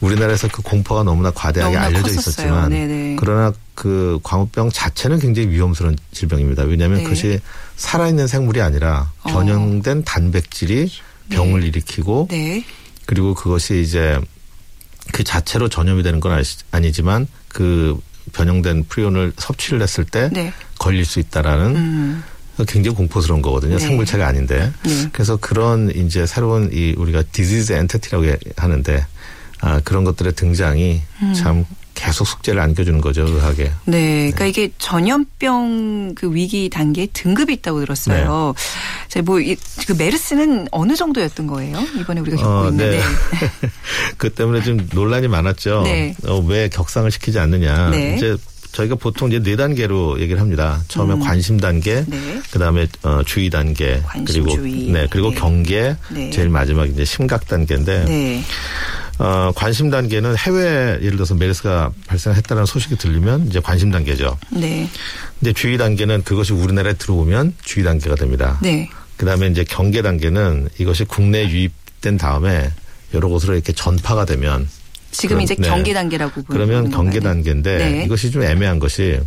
[0.00, 2.20] 우리나라에서 그 공포가 너무나 과대하게 너무나 알려져 컸었어요.
[2.20, 3.16] 있었지만 네네.
[3.18, 6.62] 그러나 그 광우병 자체는 굉장히 위험스러운 질병입니다.
[6.64, 7.04] 왜냐하면 네.
[7.04, 7.40] 그것이
[7.76, 9.30] 살아있는 생물이 아니라 어.
[9.30, 10.02] 변형된 어.
[10.04, 10.90] 단백질이
[11.30, 11.66] 병을 네.
[11.68, 12.64] 일으키고 네.
[13.06, 14.20] 그리고 그것이 이제
[15.12, 17.98] 그 자체로 전염이 되는 건 아니지만 그
[18.32, 20.52] 변형된 프리온을 섭취를 했을 때 네.
[20.78, 22.22] 걸릴 수 있다라는 음.
[22.68, 23.78] 굉장히 공포스러운 거거든요.
[23.78, 23.84] 네.
[23.84, 24.72] 생물체가 아닌데.
[24.84, 25.08] 네.
[25.12, 29.06] 그래서 그런 이제 새로운 이 우리가 disease entity라고 하는데
[29.60, 31.34] 아 그런 것들의 등장이 음.
[31.34, 31.64] 참
[32.00, 33.70] 계속 숙제를 안겨주는 거죠, 의학에.
[33.84, 34.30] 네.
[34.32, 34.48] 그러니까 네.
[34.48, 38.54] 이게 전염병 그 위기 단계 등급이 있다고 들었어요.
[39.10, 39.20] 네.
[39.20, 39.38] 뭐,
[39.86, 41.78] 그 메르스는 어느 정도였던 거예요?
[41.98, 42.90] 이번에 우리가 겪고 어, 있는.
[42.90, 43.00] 네.
[44.16, 45.82] 그 때문에 좀 논란이 많았죠.
[45.82, 46.16] 네.
[46.26, 47.90] 어, 왜 격상을 시키지 않느냐.
[47.90, 48.16] 네.
[48.16, 48.34] 이제
[48.72, 50.80] 저희가 보통 이제 네 단계로 얘기를 합니다.
[50.88, 51.20] 처음에 음.
[51.20, 52.40] 관심 단계, 네.
[52.50, 54.90] 그다음에 어, 주의 단계, 관심, 그리고 주의.
[54.90, 55.36] 네 그리고 네.
[55.36, 56.30] 경계, 네.
[56.30, 58.42] 제일 마지막 이제 심각 단계인데 네.
[59.22, 64.38] 어, 관심 단계는 해외 예를 들어서 메르스가 발생했다는 소식이 들리면 이제 관심 단계죠.
[64.50, 64.88] 네.
[65.38, 68.58] 근데 주의 단계는 그것이 우리나라에 들어오면 주의 단계가 됩니다.
[68.62, 68.88] 네.
[69.18, 72.70] 그다음에 이제 경계 단계는 이것이 국내에 유입된 다음에
[73.12, 74.66] 여러 곳으로 이렇게 전파가 되면
[75.10, 75.68] 지금 그럼, 이제 네.
[75.68, 78.04] 경계 단계라고 그러면 경계 단계인데 네.
[78.06, 79.20] 이것이 좀 애매한 것이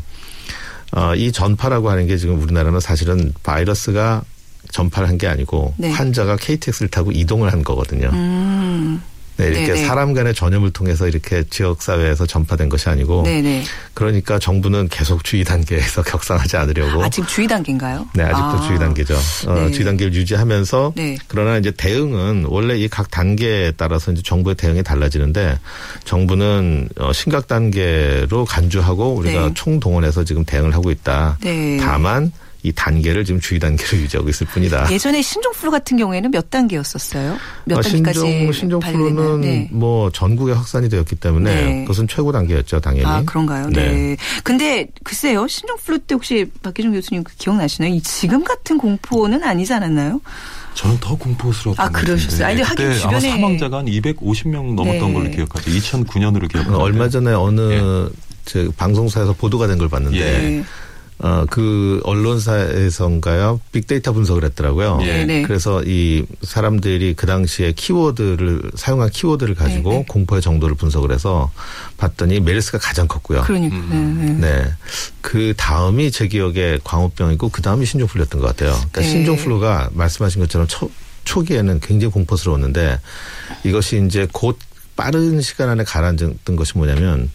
[0.96, 4.24] 어, 이 전파라고 하는 게 지금 우리나라는 사실은 바이러스가
[4.72, 5.92] 전파를 한 게 아니고 네.
[5.92, 8.10] 환자가 KTX를 타고 이동을 한 거거든요.
[8.12, 9.00] 음.
[9.38, 9.86] 네, 이렇게 네네.
[9.88, 13.64] 사람 간의 전염을 통해서 이렇게 지역 사회에서 전파된 것이 아니고 네네.
[13.94, 18.08] 그러니까 정부는 계속 주의 단계에서 격상하지 않으려고 아 지금 주의 단계인가요?
[18.14, 18.62] 네, 아직도 아.
[18.68, 19.16] 주의 단계죠.
[19.48, 19.72] 어, 네.
[19.72, 21.18] 주의 단계를 유지하면서 네.
[21.28, 25.58] 그러나 이제 대응은 원래 이 각 단계에 따라서 이제 정부의 대응이 달라지는데
[26.06, 29.52] 정부는 어, 심각 단계로 간주하고 우리가 네.
[29.56, 31.38] 총동원해서 지금 대응을 하고 있다.
[31.42, 31.78] 네.
[31.82, 32.32] 다만
[32.64, 34.90] 이 단계를 지금 주의 단계로 유지하고 있을 뿐이다.
[34.92, 37.38] 예전에 신종플루 같은 경우에는 몇 단계였었어요?
[37.66, 38.20] 몇 아, 단계까지?
[38.20, 39.70] 신종, 신종플루는 네.
[39.72, 41.82] 뭐 전국에 확산이 되었기 때문에 네.
[41.82, 43.06] 그것은 최고 단계였죠, 당연히.
[43.06, 43.68] 아, 그런가요?
[43.70, 43.92] 네.
[43.92, 44.18] 네.
[44.44, 48.00] 근데 글쎄요, 신종플루 때 혹시 박기준 교수님 기억나시나요?
[48.02, 50.22] 지금 같은 공포는 아니지 않았나요?
[50.74, 52.48] 저는 더 공포스러웠던 아, 그러셨어요?
[52.48, 53.08] 아니, 하긴 주변에.
[53.08, 55.14] 아마 사망자가 한 250명 넘었던 네.
[55.14, 55.70] 걸로 기억하죠.
[55.70, 56.78] 2009년으로 기억하죠.
[56.78, 58.10] 얼마 전에 어느 예.
[58.46, 60.18] 저 방송사에서 보도가 된 걸 봤는데
[60.60, 60.64] 예.
[61.20, 63.62] 어, 그 언론사에서인가요?
[63.72, 64.98] 빅데이터 분석을 했더라고요.
[64.98, 65.26] 네.
[65.26, 65.42] 네.
[65.44, 69.98] 그래서 이 사람들이 그 당시에 키워드를 사용한 키워드를 가지고 네.
[70.00, 70.06] 네.
[70.08, 71.52] 공포의 정도를 분석을 해서
[71.98, 73.44] 봤더니 메르스가 가장 컸고요.
[73.44, 73.76] 그러니까.
[73.76, 74.40] 음.
[74.42, 74.66] 네.
[75.22, 78.74] 그 다음이 제 기억에 광우병이고 그 다음이 신종플루였던 것 같아요.
[78.74, 79.08] 그러니까 네.
[79.08, 80.90] 신종플루가 말씀하신 것처럼 초,
[81.24, 83.00] 초기에는 굉장히 공포스러웠는데
[83.64, 84.60] 이것이 이제 곧
[84.96, 87.30] 빠른 시간 안에 가라앉은 것이 뭐냐면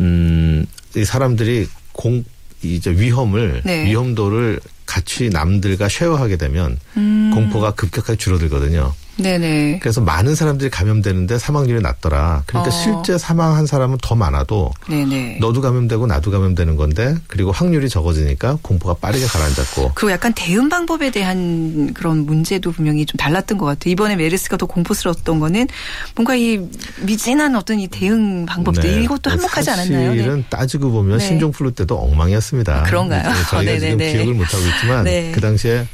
[0.00, 0.64] 음,
[0.96, 2.24] 이 사람들이 공
[2.62, 3.86] 이제 위험을 네.
[3.86, 7.30] 위험도를 같이 남들과 쉐어하게 되면 음.
[7.32, 8.92] 공포가 급격하게 줄어들거든요.
[9.22, 9.78] 네네.
[9.80, 12.44] 그래서 많은 사람들이 감염되는데 사망률이 낮더라.
[12.46, 12.78] 그러니까 어.
[12.78, 15.38] 실제 사망한 사람은 더 많아도 네네.
[15.40, 19.92] 너도 감염되고 나도 감염되는 건데 그리고 확률이 적어지니까 공포가 빠르게 가라앉았고.
[19.94, 23.92] 그리고 약간 대응 방법에 대한 그런 문제도 분명히 좀 달랐던 것 같아요.
[23.92, 25.68] 이번에 메르스가 더 공포스러웠던 거는
[26.14, 26.60] 뭔가 이
[27.02, 29.02] 미진한 어떤 이 대응 방법들 네.
[29.04, 30.10] 이것도 한몫하지 않았나요?
[30.10, 30.44] 사실은 네.
[30.48, 31.26] 따지고 보면 네.
[31.26, 32.80] 신종플루 때도 엉망이었습니다.
[32.80, 33.28] 아, 그런가요?
[33.28, 35.32] 네, 저희가 지금 기억을 못하고 있지만 네.
[35.34, 35.86] 그 당시에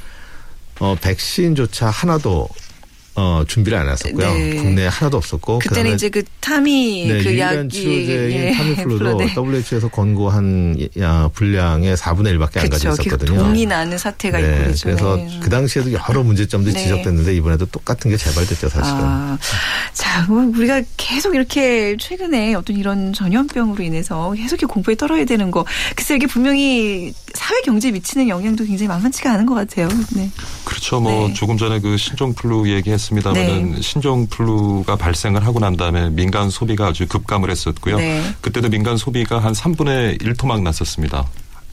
[0.79, 2.49] 어, 백신조차 하나도
[3.17, 4.31] 어, 준비를 안 했었고요.
[4.35, 4.55] 네.
[4.57, 5.61] 국내에 하나도 없었고.
[5.61, 8.53] 그때는 이제 그 타미 네, 그 약이 치료제인 예.
[8.53, 9.35] 타미플루도 네.
[9.35, 13.39] WHO에서 권고한 야, 분량의 4분의 1밖에 안 가지고 있었거든요.
[13.39, 14.67] 동이 나는 사태가 네.
[14.69, 15.41] 있고 그래서 네.
[15.43, 16.83] 그 당시에도 여러 문제점들이 네.
[16.83, 19.01] 지적됐는데 이번에도 똑같은 게 재발됐죠, 사실은.
[19.01, 19.39] 아,
[19.95, 25.65] 자, 우리가 계속 이렇게 최근에 어떤 이런 전염병으로 인해서 계속 이렇게 공포에 떨어야 되는 거.
[25.95, 29.89] 글쎄 이게 분명히 사회 경제에 미치는 영향도 굉장히 만만치가 않은 것 같아요.
[30.15, 30.31] 네.
[30.65, 31.01] 그렇죠.
[31.01, 33.81] 뭐 조금 전에 그 신종플루 얘기했 했습니다만은 네.
[33.81, 37.99] 신종 플루가 발생을 하고 난 다음에 민간 소비가 아주 급감을 했었고요.
[37.99, 38.23] 네.
[38.41, 41.27] 그때도 민간 소비가 한 3분의 1 토막 났었습니다.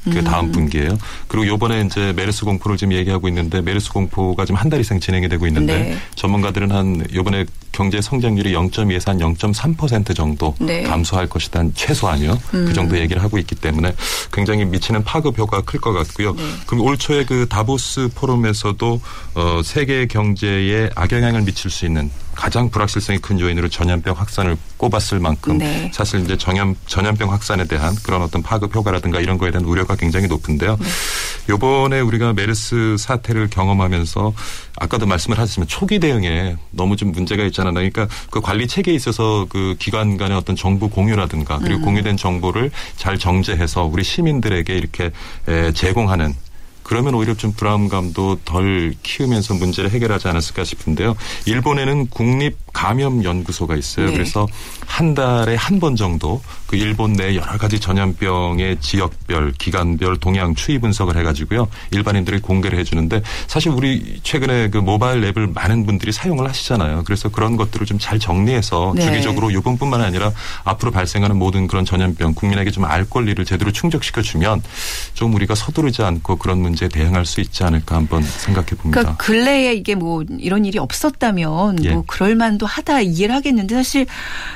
[0.04, 0.52] 그 다음 음.
[0.52, 0.98] 분기예요.
[1.28, 5.30] 그리고 요번에 이제 메르스 공포를 지금 얘기하고 있는데 메르스 공포가 지금 한 달 이상 진행이
[5.30, 5.98] 되고 있는데 네.
[6.16, 10.82] 전문가들은 한 요번에 경제 성장률이 0.2에서 한 0.3% 정도 네.
[10.84, 11.63] 감소할 것이다.
[11.76, 12.39] 최소한이요.
[12.50, 12.66] 그 음.
[12.66, 13.94] 그 정도 얘기를 하고 있기 때문에
[14.32, 16.34] 굉장히 미치는 파급 효과가 클 것 같고요.
[16.36, 16.44] 네.
[16.66, 19.02] 그럼 올 초에 그 다보스 포럼에서도
[19.36, 25.58] 어 세계 경제에 악영향을 미칠 수 있는 가장 불확실성이 큰 요인으로 전염병 확산을 꼽았을 만큼
[25.58, 25.91] 네.
[25.93, 30.28] 사실 이제 전염 전염병 확산에 대한 그런 어떤 파급 효과라든가 이런 거에 대한 우려가 굉장히
[30.28, 30.78] 높은데요.
[30.80, 30.86] 네.
[31.50, 34.34] 요번에 우리가 메르스 사태를 경험하면서
[34.78, 37.74] 아까도 말씀을 하셨지만 초기 대응에 너무 좀 문제가 있잖아요.
[37.74, 41.86] 그러니까 그 관리 체계에 있어서 그 기관 간의 어떤 정보 공유라든가 그리고 음.
[41.86, 45.12] 공유된 정보를 잘 정제해서 우리 시민들에게 이렇게
[45.74, 46.34] 제공하는
[46.84, 51.15] 그러면 오히려 좀 불안감도 덜 키우면서 문제를 해결하지 않았을까 싶은데요.
[51.46, 54.08] 일본에는 국립 감염 연구소가 있어요.
[54.08, 54.13] 네.
[54.13, 54.48] 그래서
[54.86, 60.78] 한 달에 한 번 정도 그 일본 내 여러 가지 전염병의 지역별, 기간별 동향 추이
[60.80, 61.67] 분석을 해가지고요.
[61.91, 67.04] 일반인들이 공개를 해주는데 사실 우리 최근에 그 모바일 앱을 많은 분들이 사용을 하시잖아요.
[67.06, 69.04] 그래서 그런 것들을 좀 잘 정리해서 네.
[69.04, 70.32] 주기적으로 이번뿐만 아니라
[70.65, 74.62] 앞으로 발생하는 모든 그런 전염병 국민에게 좀 알 권리를 제대로 충족시켜 주면
[75.13, 79.02] 좀 우리가 서두르지 않고 그런 문제 에 대응할 수 있지 않을까 한번 생각해 봅니다.
[79.02, 81.92] 그러니까 근래에 이게 뭐 이런 일이 없었다면 예.
[81.94, 84.06] 뭐 그럴 만도 하다 이해를 하겠는데 사실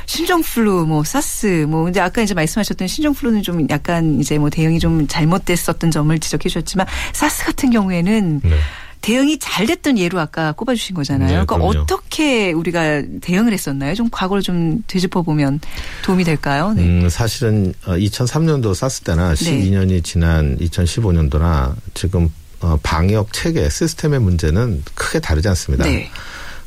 [0.05, 5.07] 신종플루 뭐 사스 뭐 이제 아까 이제 말씀하셨던 신종플루는 좀 약간 이제 뭐 대응이 좀
[5.07, 8.57] 잘못됐었던 점을 지적해 주셨지만 사스 같은 경우에는 네.
[9.07, 11.27] 대응이 잘 됐던 예로 아까 꼽아주신 거잖아요.
[11.27, 11.79] 네, 그러니까 그럼요.
[11.79, 13.95] 어떻게 우리가 대응을 했었나요?
[13.95, 15.61] 좀 과거를 좀 되짚어 보면
[16.03, 16.73] 도움이 될까요?
[16.75, 16.83] 네.
[16.83, 24.83] 음, 사실은 2003년도 어, 사스 때나 12년이 지난 2015년도나 지금 어, 방역 체계 시스템의 문제는
[24.93, 25.85] 크게 다르지 않습니다.
[25.85, 26.11] 네.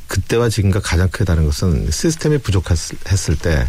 [0.07, 3.69] 그때와 지금과 가장 크게 다른 것은 시스템이 부족했을 때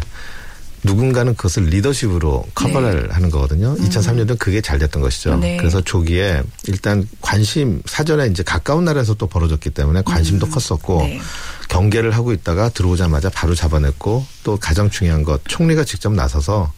[0.84, 3.14] 누군가는 그것을 리더십으로 커버를 네.
[3.14, 3.76] 하는 거거든요.
[3.78, 3.88] 음.
[3.88, 5.36] 2003년도 그게 잘 됐던 것이죠.
[5.36, 5.56] 네.
[5.56, 10.50] 그래서 조기에 일단 관심 사전에 이제 가까운 나라에서 또 벌어졌기 때문에 관심도 음.
[10.50, 11.20] 컸었고 네.
[11.68, 16.72] 경계를 하고 있다가 들어오자마자 바로 잡아냈고 또 가장 중요한 것 총리가 직접 나서서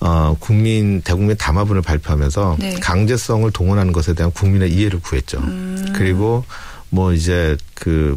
[0.00, 2.74] 어, 국민 대국민 담화문을 발표하면서 네.
[2.80, 5.38] 강제성을 동원하는 것에 대한 국민의 이해를 구했죠.
[5.38, 5.92] 음.
[5.94, 6.44] 그리고
[6.88, 8.14] 뭐 이제 그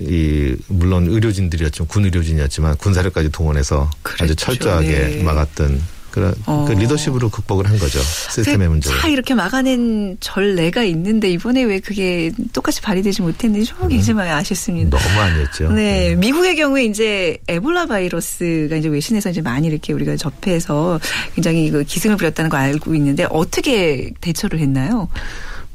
[0.00, 4.24] 이 물론 의료진들이었지만 군 의료진이었지만 군사력까지 동원해서 그렇죠.
[4.24, 5.22] 아주 철저하게 네.
[5.22, 5.80] 막았던
[6.16, 6.64] 그런 어.
[6.66, 8.98] 그 리더십으로 극복을 한 거죠 시스템의 문제를.
[8.98, 14.34] 다 이렇게 막아낸 전례가 있는데 이번에 왜 그게 똑같이 발휘되지 못했는지 좀 굉장히 음.
[14.34, 14.98] 아쉽습니다.
[14.98, 15.72] 너무 아니었죠.
[15.72, 16.08] 네.
[16.08, 20.98] 네, 미국의 경우에 이제 에볼라 바이러스가 이제 외신에서 이제 많이 이렇게 우리가 접해서
[21.34, 25.08] 굉장히 그 기승을 부렸다는 거 알고 있는데 어떻게 대처를 했나요?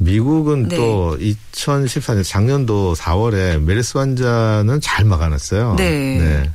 [0.02, 0.78] 미국은 네.
[0.78, 5.76] 또 2014년 작년도 4월에 메르스 환자는 잘 막아냈어요.
[5.78, 6.18] 네.
[6.18, 6.52] 네.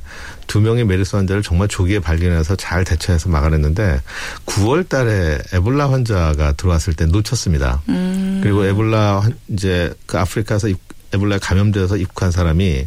[0.47, 4.01] 두 명의 메르스 환자를 정말 조기에 발견해서 잘 대처해서 막아냈는데
[4.45, 7.81] 9월 달에 에볼라 환자가 들어왔을 때 놓쳤습니다.
[7.87, 8.41] 음.
[8.43, 10.67] 그리고 에볼라 이제 그 아프리카에서
[11.13, 12.85] 에볼라에 감염돼서 입국한 사람이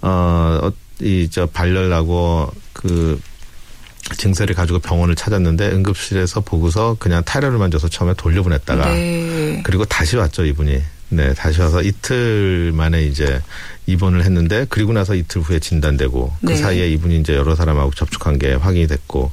[0.00, 3.20] 어이저 발열나고 그
[4.16, 9.60] 증세를 가지고 병원을 찾았는데 응급실에서 보고서 그냥 타이레를 만져서 처음에 돌려보냈다가 네.
[9.64, 13.40] 그리고 다시 왔죠 이분이 네 다시 와서 이틀 만에 이제
[13.86, 16.56] 입원을 했는데 그리고 나서 이틀 후에 진단되고 그 네.
[16.56, 19.30] 사이에 이분이 이제 여러 사람하고 접촉한 게 확인이 됐고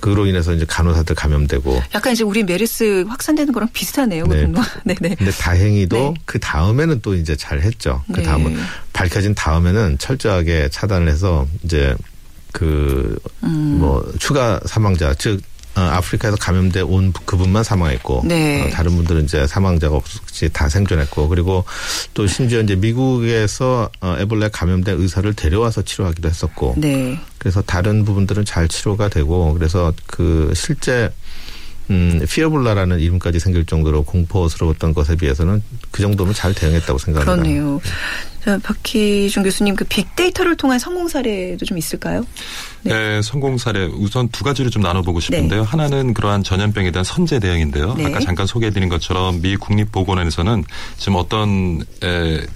[0.00, 4.26] 그로 인해서 이제 간호사들 감염되고 약간 이제 우리 메르스 확산되는 거랑 비슷하네요.
[4.26, 4.46] 네.
[4.84, 5.14] 네, 네.
[5.14, 6.14] 근데 다행히도 네.
[6.24, 8.02] 그 다음에는 또 이제 잘 했죠.
[8.12, 8.22] 그 네.
[8.22, 8.58] 다음은
[8.92, 11.94] 밝혀진 다음에는 철저하게 차단을 해서 이제
[12.52, 14.12] 그뭐 음.
[14.18, 15.40] 추가 사망자 즉
[15.76, 18.62] 어, 아프리카에서 감염돼 온 그분만 사망했고 네.
[18.62, 21.64] 어, 다른 분들은 이제 사망자가 없이 다 생존했고 그리고
[22.12, 27.18] 또 심지어 이제 미국에서 어, 에볼라에 감염된 의사를 데려와서 치료하기도 했었고 네.
[27.38, 31.10] 그래서 다른 부분들은 잘 치료가 되고 그래서 그 실제
[31.90, 37.42] 음, 피어블라라는 이름까지 생길 정도로 공포스러웠던 것에 비해서는 그 정도면 잘 대응했다고 생각합니다.
[37.42, 37.80] 그렇네요.
[38.44, 42.26] 자, 박희준 교수님 그 빅데이터를 통한 성공 사례도 좀 있을까요?
[42.82, 42.94] 네.
[42.94, 45.62] 네 성공 사례 우선 두 가지를 좀 나눠보고 싶은데요.
[45.62, 45.66] 네.
[45.66, 47.94] 하나는 그러한 전염병에 대한 선제 대응인데요.
[47.94, 48.06] 네.
[48.06, 50.64] 아까 잠깐 소개해드린 것처럼 미 국립보건원에서는
[50.96, 52.46] 지금 어떤 에,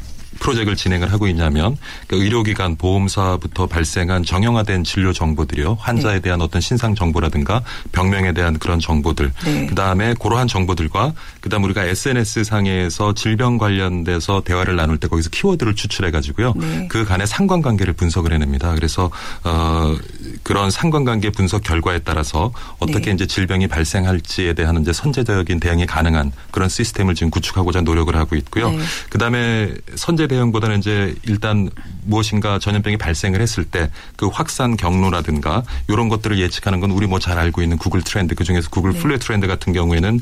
[0.40, 5.78] 프로젝트를 진행을 하고 있냐면 그 의료기관 보험사부터 발생한 정형화된 진료 정보들이요.
[5.80, 6.20] 환자에 네.
[6.20, 9.32] 대한 어떤 신상 정보라든가 병명에 대한 그런 정보들.
[9.44, 9.66] 네.
[9.66, 11.12] 그다음에 그러한 정보들과
[11.44, 16.54] 그다음 우리가 SNS 상에서 질병 관련돼서 대화를 나눌 때 거기서 키워드를 추출해 가지고요.
[16.56, 16.88] 네.
[16.88, 18.74] 그 간의 상관관계를 분석을 해냅니다.
[18.74, 19.10] 그래서
[19.42, 19.94] 어
[20.42, 23.12] 그런 상관관계 분석 결과에 따라서 어떻게 네.
[23.12, 28.70] 이제 질병이 발생할지에 대한 이제 선제적인 대응이 가능한 그런 시스템을 지금 구축하고자 노력을 하고 있고요.
[28.70, 28.78] 네.
[29.10, 31.68] 그다음에 선제 대응보다는 이제 일단
[32.06, 37.38] 무엇인가 전염병이 발생을 했을 때 그 확산 경로라든가 이런 것들을 예측하는 건 우리 뭐 잘
[37.38, 38.98] 알고 있는 구글 트렌드 그 중에서 구글 네.
[38.98, 40.20] 플레 트렌드 같은 경우에는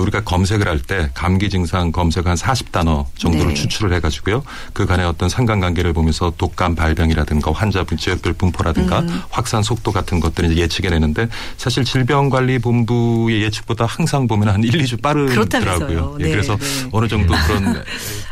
[0.00, 3.54] 우리가 검색 을 할 때 감기 증상 검색 한 40단어 정도를 네.
[3.54, 4.42] 추출을 해가지고요.
[4.72, 9.22] 그 간의 어떤 상관관계를 보면서 독감 발병이라든가 환자분 지역별 분포라든가 음.
[9.30, 16.16] 확산 속도 같은 것들을 예측해내는데 사실 질병관리본부의 예측보다 항상 보면 한 1, 2주 빠르더라고요.
[16.20, 16.30] 예, 네.
[16.30, 16.88] 그래서 네.
[16.92, 17.82] 어느 정도 그런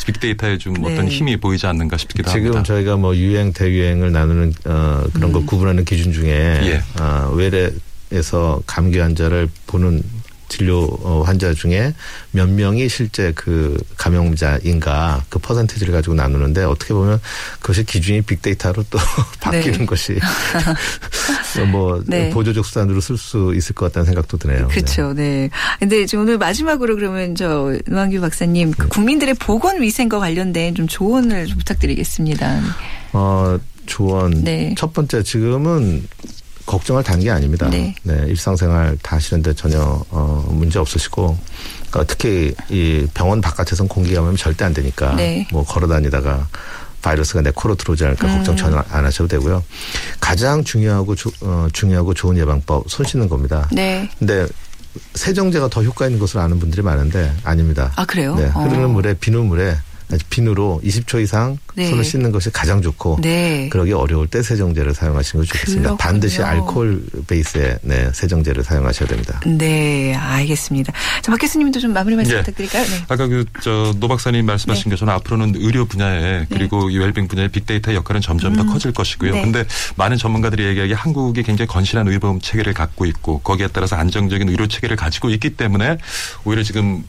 [0.06, 0.92] 빅데이터에 좀 네.
[0.92, 2.62] 어떤 힘이 보이지 않는가 싶기도 지금 합니다.
[2.62, 5.32] 지금 저희가 뭐 유행 대유행을 나누는 어, 그런 음.
[5.32, 6.82] 걸 구분하는 기준 중에 예.
[7.00, 7.70] 어, 외래
[8.10, 10.02] 에서 감기 환자를 보는
[10.48, 11.94] 진료 어, 환자 중에
[12.30, 17.20] 몇 명이 실제 그 감염자인가 그 퍼센티지를 가지고 나누는데 어떻게 보면
[17.61, 18.98] 그것이 기준이 빅데이터로 또
[19.40, 19.87] 바뀌는 네.
[19.87, 20.18] 것이
[21.70, 22.30] 뭐 네.
[22.30, 24.68] 보조적 수단으로 쓸 수 있을 것 같다는 생각도 드네요.
[24.68, 25.12] 그렇죠.
[25.12, 25.50] 네.
[25.78, 26.16] 근데 네.
[26.16, 28.88] 오늘 마지막으로 그러면 저 노한규 박사님 그 네.
[28.88, 32.61] 국민들의 보건 위생과 관련된 좀 조언을 좀 부탁드리겠습니다.
[33.12, 34.44] 어 조언.
[34.44, 34.74] 네.
[34.76, 36.06] 첫 번째 지금은
[36.68, 37.66] 걱정할 단계 아닙니다.
[37.70, 37.94] 네.
[38.02, 41.37] 네 일상생활 다 하시는데 전혀 어, 문제 없으시고
[41.90, 45.48] 그러니까 특히 이 병원 바깥에선 공기 감염이 절대 안 되니까 네.
[45.50, 46.46] 뭐 걸어다니다가
[47.00, 48.37] 바이러스가 내 코로 들어오지 않을까 음.
[48.37, 49.64] 걱정 전혀 안 하셔도 되고요.
[50.20, 53.66] 가장 중요하고 주, 어, 중요하고 좋은 예방법 손 씻는 겁니다.
[53.72, 54.09] 네.
[54.18, 54.46] 근데
[55.14, 57.92] 세정제가 더 효과 있는 것을 아는 분들이 많은데 아닙니다.
[57.96, 58.35] 아 그래요?
[58.35, 58.44] 네.
[58.46, 58.88] 흐르는 어.
[58.88, 59.74] 물에 비눗물에
[60.28, 61.88] 비누로 20초 이상 네.
[61.90, 63.68] 손을 씻는 것이 가장 좋고 네.
[63.70, 65.90] 그러기 어려울 때 세정제를 사용하시는 것이 좋겠습니다.
[65.90, 65.96] 그렇군요.
[65.96, 69.40] 반드시 알코올 베이스의 네, 세정제를 사용하셔야 됩니다.
[69.46, 70.92] 네, 알겠습니다.
[71.22, 72.40] 자, 박 교수님도 좀 마무리 말씀 네.
[72.40, 72.84] 부탁드릴까요?
[72.84, 73.04] 네.
[73.08, 74.90] 아까 그저노 박사님 말씀하신 네.
[74.90, 76.46] 것처럼 앞으로는 의료 분야에 네.
[76.48, 78.56] 그리고 이 웰빙 분야의 빅데이터 역할은 점점 음.
[78.56, 79.30] 더 커질 것이고요.
[79.30, 79.68] 그런데 네.
[79.94, 84.96] 많은 전문가들이 얘기하기에 한국이 굉장히 건실한 의료보험 체계를 갖고 있고 거기에 따라서 안정적인 의료 체계를
[84.96, 85.98] 가지고 있기 때문에
[86.44, 87.04] 오히려 지금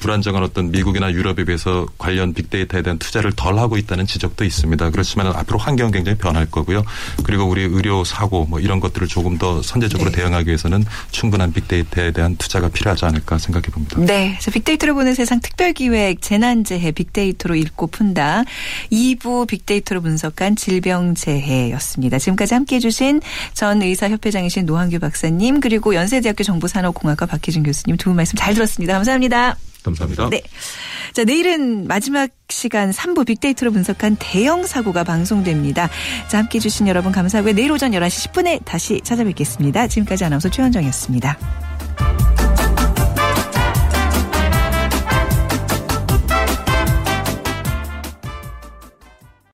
[0.00, 4.90] 불안정한 어떤 미국이나 유럽에 비해서 관련 빅데이터에 대한 투자를 덜 하고 있다는 지적도 있습니다.
[4.90, 6.82] 그렇지만 앞으로 환경은 굉장히 변할 거고요.
[7.24, 10.16] 그리고 우리 의료 사고 뭐 이런 것들을 조금 더 선제적으로 네.
[10.18, 13.98] 대응하기 위해서는 충분한 빅데이터에 대한 투자가 필요하지 않을까 생각해 봅니다.
[14.00, 14.32] 네.
[14.38, 18.44] 그래서 빅데이터로 보는 세상 특별기획 재난재해 빅데이터로 읽고 푼다.
[18.92, 22.18] 2부 빅데이터로 분석한 질병재해였습니다.
[22.18, 23.20] 지금까지 함께해 주신
[23.54, 28.94] 전 의사협회장이신 노한규 박사님 그리고 연세대학교 정보산업공학과 박희준 교수님 두 분 말씀 잘 들었습니다.
[28.94, 29.56] 감사합니다.
[29.82, 30.28] 감사합니다.
[30.30, 30.42] 네.
[31.12, 35.88] 자, 내일은 마지막 시간 3부 빅데이터로 분석한 대형 사고가 방송됩니다.
[36.28, 37.54] 자, 함께 해주신 여러분 감사하고요.
[37.54, 39.88] 내일 오전 11시 10분에 다시 찾아뵙겠습니다.
[39.88, 42.39] 지금까지 아나운서 최현정이었습니다.